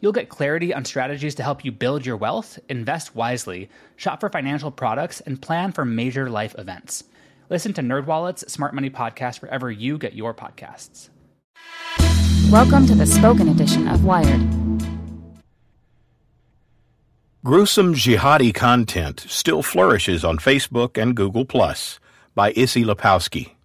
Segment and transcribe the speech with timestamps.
[0.00, 4.28] You'll get clarity on strategies to help you build your wealth, invest wisely, shop for
[4.28, 7.04] financial products, and plan for major life events.
[7.48, 11.08] Listen to NerdWallet's Smart Money Podcast wherever you get your podcasts.
[12.50, 14.40] Welcome to the spoken edition of Wired.
[17.42, 21.98] Gruesome jihadi content still flourishes on Facebook and Google Plus
[22.34, 23.55] by Issie Lapowsky.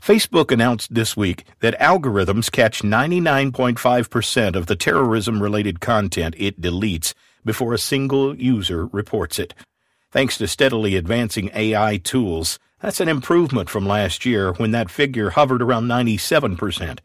[0.00, 7.14] Facebook announced this week that algorithms catch 99.5% of the terrorism related content it deletes
[7.44, 9.54] before a single user reports it.
[10.10, 15.30] Thanks to steadily advancing AI tools, that's an improvement from last year when that figure
[15.30, 17.00] hovered around 97%.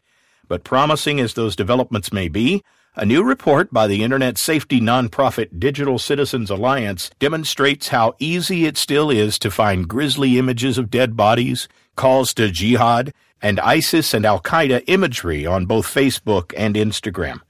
[0.46, 2.62] But promising as those developments may be,
[2.96, 8.76] a new report by the internet safety nonprofit Digital Citizens Alliance demonstrates how easy it
[8.76, 14.24] still is to find grisly images of dead bodies, calls to jihad, and ISIS and
[14.24, 17.40] Al Qaeda imagery on both Facebook and Instagram.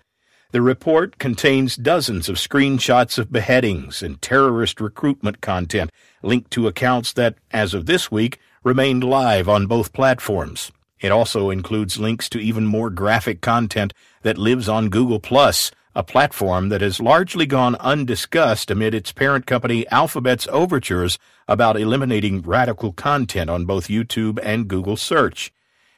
[0.51, 5.91] The report contains dozens of screenshots of beheadings and terrorist recruitment content
[6.23, 10.70] linked to accounts that, as of this week, remained live on both platforms.
[11.01, 13.92] It also includes links to even more graphic content
[14.23, 19.46] that lives on Google Plus, a platform that has largely gone undiscussed amid its parent
[19.46, 25.52] company Alphabet's overtures about eliminating radical content on both YouTube and Google Search.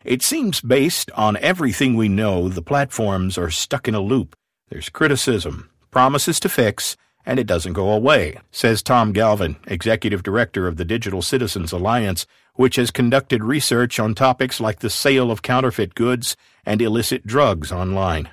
[0.04, 4.36] It seems based on everything we know the platforms are stuck in a loop
[4.68, 10.66] there's criticism, promises to fix, and it doesn't go away, says Tom Galvin, executive director
[10.66, 15.42] of the Digital Citizens Alliance, which has conducted research on topics like the sale of
[15.42, 18.28] counterfeit goods and illicit drugs online.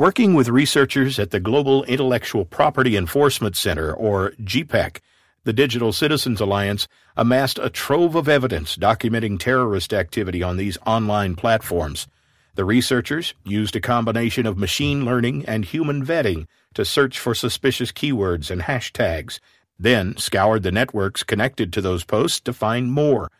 [0.00, 5.00] Working with researchers at the Global Intellectual Property Enforcement Center, or GPEC,
[5.44, 6.88] the Digital Citizens Alliance
[7.18, 12.06] amassed a trove of evidence documenting terrorist activity on these online platforms.
[12.54, 17.92] The researchers used a combination of machine learning and human vetting to search for suspicious
[17.92, 19.38] keywords and hashtags,
[19.78, 23.30] then scoured the networks connected to those posts to find more.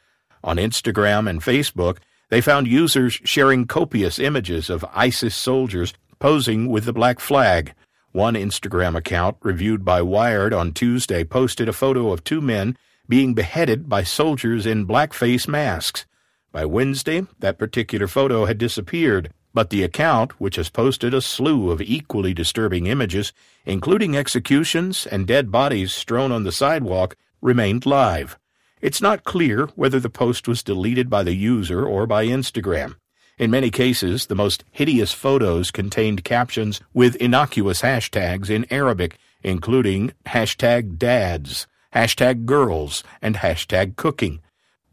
[0.45, 6.85] On Instagram and Facebook, they found users sharing copious images of ISIS soldiers posing with
[6.85, 7.75] the black flag.
[8.13, 12.77] One Instagram account, reviewed by Wired on Tuesday, posted a photo of two men
[13.09, 16.07] being beheaded by soldiers in blackface masks.
[16.53, 21.71] By Wednesday, that particular photo had disappeared, but the account, which has posted a slew
[21.71, 23.33] of equally disturbing images,
[23.65, 28.39] including executions and dead bodies strewn on the sidewalk, remained live.
[28.81, 32.97] It's not clear whether the post was deleted by the user or by Instagram.
[33.41, 40.13] In many cases, the most hideous photos contained captions with innocuous hashtags in Arabic, including
[40.27, 44.41] hashtag dads, hashtag girls, and hashtag cooking.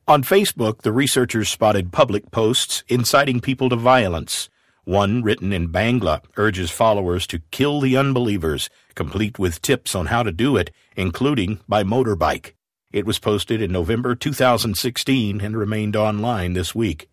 [0.08, 4.48] On Facebook, the researchers spotted public posts inciting people to violence.
[4.86, 10.24] One, written in Bangla, urges followers to kill the unbelievers, complete with tips on how
[10.24, 12.54] to do it, including by motorbike.
[12.94, 17.10] It was posted in November 2016 and remained online this week.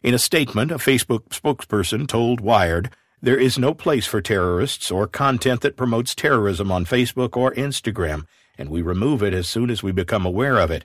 [0.00, 5.08] In a statement, a Facebook spokesperson told Wired, There is no place for terrorists or
[5.08, 8.24] content that promotes terrorism on Facebook or Instagram,
[8.56, 10.84] and we remove it as soon as we become aware of it.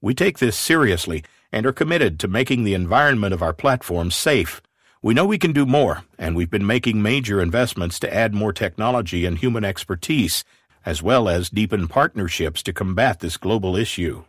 [0.00, 1.22] We take this seriously
[1.52, 4.62] and are committed to making the environment of our platform safe.
[5.02, 8.54] We know we can do more, and we've been making major investments to add more
[8.54, 10.42] technology and human expertise,
[10.86, 14.24] as well as deepen partnerships to combat this global issue.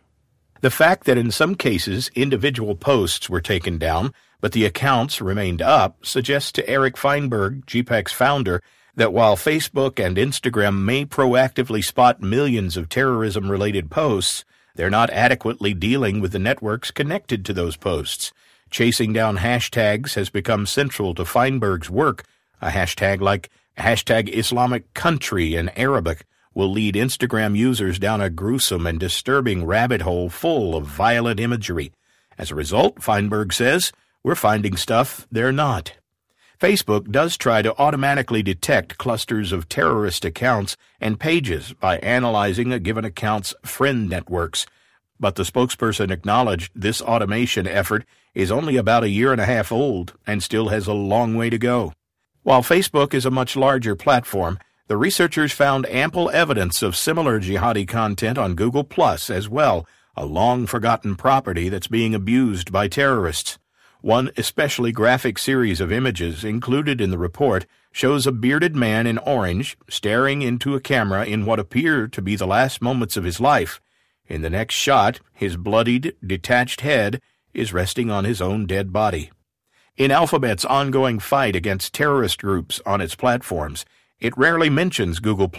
[0.60, 5.62] The fact that in some cases individual posts were taken down, but the accounts remained
[5.62, 8.62] up, suggests to Eric Feinberg, GPEC's founder,
[8.94, 14.44] that while Facebook and Instagram may proactively spot millions of terrorism related posts,
[14.74, 18.32] they're not adequately dealing with the networks connected to those posts.
[18.70, 22.24] Chasing down hashtags has become central to Feinberg's work.
[22.60, 26.24] A hashtag like Hashtag Islamic country in Arabic
[26.54, 31.92] will lead Instagram users down a gruesome and disturbing rabbit hole full of violent imagery.
[32.38, 33.92] As a result, Feinberg says,
[34.26, 35.92] we're finding stuff they're not.
[36.58, 42.80] Facebook does try to automatically detect clusters of terrorist accounts and pages by analyzing a
[42.80, 44.66] given account's friend networks,
[45.20, 49.70] but the spokesperson acknowledged this automation effort is only about a year and a half
[49.70, 51.92] old and still has a long way to go.
[52.42, 54.58] While Facebook is a much larger platform,
[54.88, 59.86] the researchers found ample evidence of similar jihadi content on Google Plus as well,
[60.16, 63.60] a long forgotten property that's being abused by terrorists.
[64.06, 69.18] One especially graphic series of images included in the report shows a bearded man in
[69.18, 73.40] orange staring into a camera in what appear to be the last moments of his
[73.40, 73.80] life.
[74.28, 77.20] In the next shot, his bloodied, detached head
[77.52, 79.32] is resting on his own dead body.
[79.96, 83.84] In Alphabet's ongoing fight against terrorist groups on its platforms,
[84.20, 85.50] it rarely mentions Google.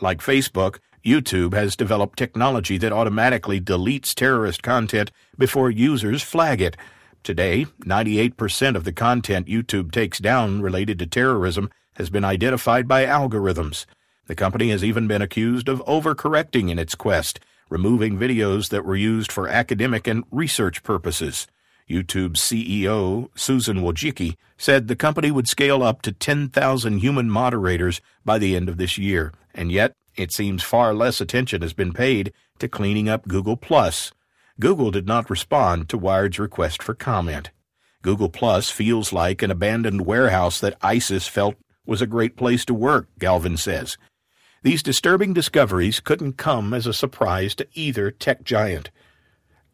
[0.00, 6.76] Like Facebook, YouTube has developed technology that automatically deletes terrorist content before users flag it.
[7.24, 13.06] Today, 98% of the content YouTube takes down related to terrorism has been identified by
[13.06, 13.86] algorithms.
[14.26, 17.40] The company has even been accused of overcorrecting in its quest,
[17.70, 21.46] removing videos that were used for academic and research purposes.
[21.88, 28.38] YouTube's CEO, Susan Wojcicki, said the company would scale up to 10,000 human moderators by
[28.38, 32.34] the end of this year, and yet it seems far less attention has been paid
[32.58, 34.12] to cleaning up Google Plus.
[34.60, 37.50] Google did not respond to Wired's request for comment.
[38.02, 41.56] Google Plus feels like an abandoned warehouse that ISIS felt
[41.86, 43.96] was a great place to work, Galvin says.
[44.62, 48.90] These disturbing discoveries couldn't come as a surprise to either tech giant.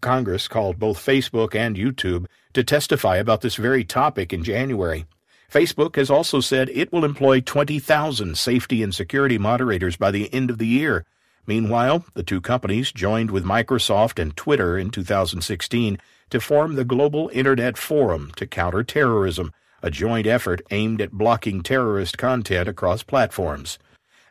[0.00, 5.06] Congress called both Facebook and YouTube to testify about this very topic in January.
[5.52, 10.48] Facebook has also said it will employ 20,000 safety and security moderators by the end
[10.48, 11.04] of the year,
[11.50, 15.98] Meanwhile, the two companies joined with Microsoft and Twitter in 2016
[16.30, 19.52] to form the Global Internet Forum to counter terrorism,
[19.82, 23.80] a joint effort aimed at blocking terrorist content across platforms.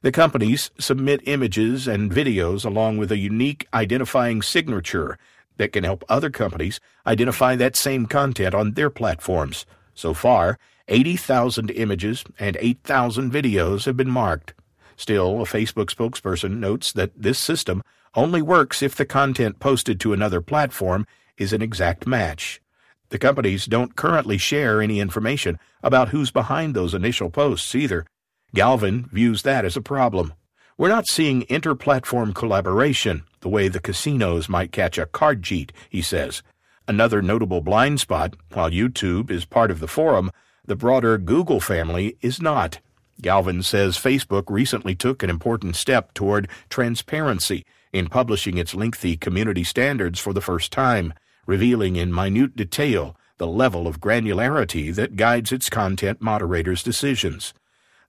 [0.02, 5.18] The companies submit images and videos along with a unique identifying signature
[5.58, 9.66] that can help other companies identify that same content on their platforms.
[9.94, 10.58] So far,
[10.88, 14.54] 80,000 images and 8,000 videos have been marked.
[15.00, 17.82] Still, a Facebook spokesperson notes that this system
[18.16, 21.08] only works if the content posted to another platform
[21.38, 22.62] is an exact match.
[23.08, 28.06] The companies don't currently share any information about who's behind those initial posts either.
[28.54, 30.34] Galvin views that as a problem.
[30.78, 36.02] We're not seeing inter-platform collaboration the way the casinos might catch a card cheat, he
[36.02, 36.44] says.
[36.90, 40.30] Another notable blind spot, while YouTube is part of the forum,
[40.66, 42.80] the broader Google family is not.
[43.22, 49.64] Galvin says Facebook recently took an important step toward transparency in publishing its lengthy community
[49.64, 51.14] standards for the first time,
[51.46, 57.54] revealing in minute detail the level of granularity that guides its content moderators' decisions.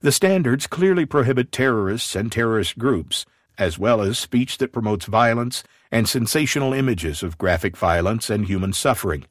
[0.01, 3.25] The standards clearly prohibit terrorists and terrorist groups,
[3.57, 8.73] as well as speech that promotes violence and sensational images of graphic violence and human
[8.73, 9.25] suffering.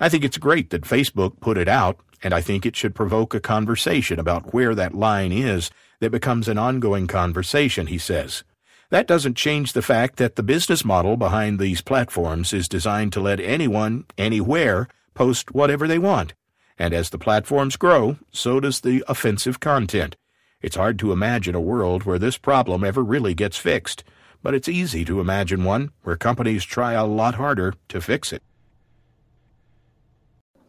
[0.00, 3.34] I think it's great that Facebook put it out and I think it should provoke
[3.34, 8.44] a conversation about where that line is that becomes an ongoing conversation, he says.
[8.90, 13.20] That doesn't change the fact that the business model behind these platforms is designed to
[13.20, 16.34] let anyone, anywhere, post whatever they want.
[16.78, 20.16] And as the platforms grow, so does the offensive content.
[20.60, 24.04] It's hard to imagine a world where this problem ever really gets fixed,
[24.42, 28.42] but it's easy to imagine one where companies try a lot harder to fix it.